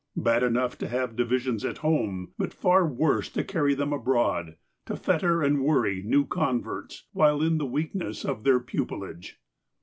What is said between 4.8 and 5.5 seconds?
to fetter